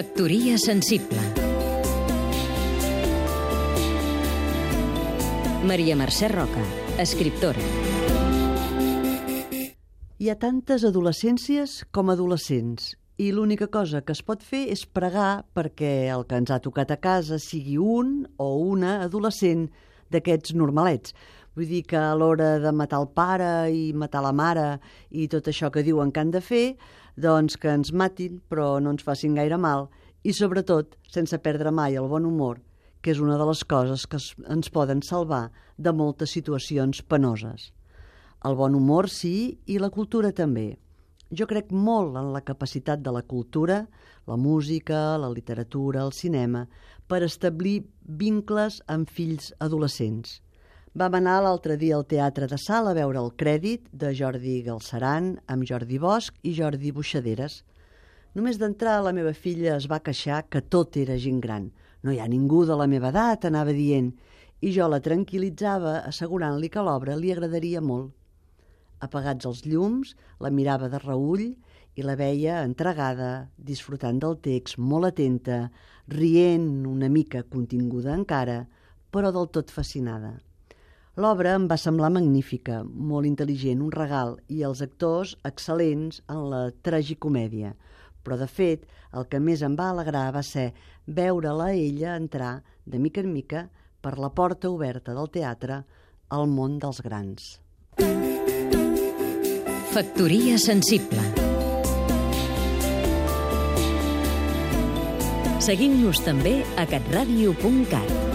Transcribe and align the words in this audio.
Factoria 0.00 0.56
sensible 0.56 1.18
Maria 5.68 5.94
Mercè 5.94 6.30
Roca, 6.32 6.62
escriptora 6.96 7.60
Hi 10.16 10.30
ha 10.32 10.38
tantes 10.40 10.86
adolescències 10.88 11.82
com 11.92 12.08
adolescents 12.08 12.94
i 13.20 13.28
l'única 13.36 13.68
cosa 13.68 14.00
que 14.00 14.16
es 14.16 14.24
pot 14.24 14.40
fer 14.40 14.62
és 14.72 14.86
pregar 14.88 15.44
perquè 15.52 16.08
el 16.14 16.24
que 16.24 16.40
ens 16.40 16.48
ha 16.48 16.62
tocat 16.64 16.96
a 16.96 17.00
casa 17.04 17.36
sigui 17.36 17.76
un 17.76 18.22
o 18.40 18.48
una 18.72 19.02
adolescent 19.04 19.68
d'aquests 20.08 20.56
normalets. 20.56 21.12
Vull 21.60 21.68
dir 21.68 21.82
que 21.84 21.98
a 22.00 22.14
l'hora 22.16 22.54
de 22.56 22.70
matar 22.72 23.02
el 23.02 23.10
pare 23.12 23.48
i 23.68 23.80
matar 23.92 24.22
la 24.24 24.30
mare 24.32 24.62
i 25.12 25.26
tot 25.28 25.50
això 25.50 25.68
que 25.68 25.82
diuen 25.84 26.08
que 26.08 26.22
han 26.22 26.30
de 26.32 26.40
fer, 26.40 26.78
doncs 27.20 27.58
que 27.60 27.68
ens 27.68 27.90
matin 27.92 28.38
però 28.48 28.68
no 28.80 28.94
ens 28.94 29.04
facin 29.04 29.36
gaire 29.36 29.58
mal 29.60 29.90
i 30.24 30.32
sobretot 30.32 30.96
sense 31.12 31.36
perdre 31.44 31.68
mai 31.68 32.00
el 32.00 32.08
bon 32.08 32.24
humor, 32.24 32.62
que 33.04 33.12
és 33.12 33.20
una 33.20 33.36
de 33.36 33.50
les 33.50 33.60
coses 33.74 34.06
que 34.08 34.22
ens 34.56 34.72
poden 34.72 35.04
salvar 35.04 35.42
de 35.76 35.92
moltes 35.92 36.32
situacions 36.32 37.04
penoses. 37.04 37.74
El 38.40 38.56
bon 38.56 38.80
humor 38.80 39.12
sí 39.12 39.60
i 39.68 39.76
la 39.84 39.92
cultura 39.92 40.32
també. 40.32 40.78
Jo 41.28 41.44
crec 41.44 41.76
molt 41.76 42.16
en 42.16 42.32
la 42.32 42.40
capacitat 42.40 43.04
de 43.04 43.12
la 43.12 43.26
cultura, 43.36 43.82
la 44.24 44.40
música, 44.40 45.18
la 45.20 45.28
literatura, 45.28 46.08
el 46.08 46.16
cinema, 46.16 46.70
per 47.06 47.20
establir 47.20 47.82
vincles 48.00 48.80
amb 48.88 49.12
fills 49.12 49.52
adolescents. 49.60 50.40
Vam 50.90 51.14
anar 51.14 51.36
l'altre 51.38 51.76
dia 51.78 51.94
al 51.94 52.02
Teatre 52.02 52.48
de 52.50 52.56
Sala 52.58 52.90
a 52.90 52.96
veure 52.96 53.20
el 53.22 53.28
crèdit 53.38 53.84
de 53.94 54.08
Jordi 54.10 54.56
Galceran 54.66 55.36
amb 55.46 55.62
Jordi 55.62 56.00
Bosch 56.02 56.34
i 56.42 56.50
Jordi 56.56 56.90
Buixaderes. 56.90 57.60
Només 58.34 58.58
d'entrar 58.58 58.96
la 59.04 59.12
meva 59.14 59.30
filla 59.30 59.76
es 59.76 59.86
va 59.86 60.00
queixar 60.02 60.40
que 60.50 60.58
tot 60.60 60.98
era 60.98 61.14
gent 61.14 61.38
gran. 61.44 61.68
No 62.02 62.10
hi 62.10 62.18
ha 62.18 62.26
ningú 62.26 62.64
de 62.66 62.74
la 62.74 62.88
meva 62.90 63.12
edat, 63.14 63.46
anava 63.46 63.70
dient, 63.70 64.10
i 64.58 64.74
jo 64.74 64.90
la 64.90 64.98
tranquil·litzava 64.98 65.94
assegurant-li 66.10 66.72
que 66.74 66.82
l'obra 66.82 67.14
li 67.14 67.30
agradaria 67.30 67.78
molt. 67.78 68.10
Apagats 68.98 69.46
els 69.46 69.62
llums, 69.70 70.16
la 70.42 70.50
mirava 70.50 70.90
de 70.90 70.98
reull 71.06 71.46
i 71.94 72.02
la 72.02 72.18
veia 72.18 72.64
entregada, 72.66 73.46
disfrutant 73.54 74.18
del 74.18 74.40
text, 74.42 74.82
molt 74.82 75.14
atenta, 75.14 75.68
rient 76.10 76.70
una 76.82 77.06
mica 77.08 77.46
continguda 77.46 78.10
encara, 78.18 78.64
però 79.14 79.30
del 79.30 79.52
tot 79.54 79.70
fascinada. 79.70 80.40
L'obra 81.18 81.56
em 81.58 81.64
va 81.66 81.74
semblar 81.80 82.12
magnífica, 82.14 82.84
molt 82.86 83.26
intel·ligent, 83.26 83.80
un 83.82 83.90
regal, 83.90 84.36
i 84.46 84.62
els 84.62 84.78
actors 84.84 85.34
excel·lents 85.48 86.20
en 86.30 86.44
la 86.52 86.60
tragicomèdia. 86.86 87.72
Però, 88.22 88.38
de 88.38 88.46
fet, 88.46 88.86
el 89.18 89.26
que 89.26 89.40
més 89.42 89.64
em 89.66 89.74
va 89.74 89.88
alegrar 89.90 90.28
va 90.36 90.44
ser 90.46 90.70
veure-la 91.06 91.72
ella 91.74 92.14
entrar, 92.14 92.60
de 92.86 93.02
mica 93.02 93.24
en 93.24 93.32
mica, 93.34 93.66
per 94.00 94.16
la 94.22 94.30
porta 94.30 94.70
oberta 94.70 95.16
del 95.16 95.28
teatre 95.34 95.82
al 96.30 96.46
món 96.46 96.78
dels 96.78 97.02
grans. 97.02 97.58
Factoria 99.90 100.56
sensible 100.62 101.26
Seguim-nos 105.60 106.22
també 106.24 106.60
a 106.78 106.86
catradio.cat 106.88 108.29